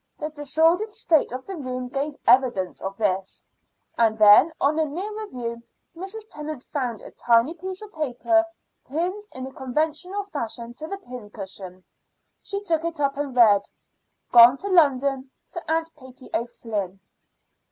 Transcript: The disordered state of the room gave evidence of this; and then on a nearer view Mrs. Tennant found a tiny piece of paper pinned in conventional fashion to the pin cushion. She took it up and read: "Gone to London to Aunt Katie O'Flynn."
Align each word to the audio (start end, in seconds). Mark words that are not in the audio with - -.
The 0.17 0.31
disordered 0.31 0.89
state 0.89 1.31
of 1.31 1.45
the 1.45 1.55
room 1.55 1.87
gave 1.87 2.17
evidence 2.25 2.81
of 2.81 2.97
this; 2.97 3.45
and 3.99 4.17
then 4.17 4.51
on 4.59 4.79
a 4.79 4.85
nearer 4.85 5.27
view 5.27 5.61
Mrs. 5.95 6.27
Tennant 6.27 6.63
found 6.63 7.01
a 7.01 7.11
tiny 7.11 7.53
piece 7.53 7.83
of 7.83 7.93
paper 7.93 8.43
pinned 8.87 9.25
in 9.31 9.51
conventional 9.53 10.23
fashion 10.23 10.73
to 10.73 10.87
the 10.87 10.97
pin 10.97 11.29
cushion. 11.29 11.83
She 12.41 12.63
took 12.63 12.83
it 12.83 12.99
up 12.99 13.15
and 13.15 13.35
read: 13.35 13.69
"Gone 14.31 14.57
to 14.57 14.69
London 14.69 15.29
to 15.51 15.71
Aunt 15.71 15.93
Katie 15.93 16.31
O'Flynn." 16.33 16.99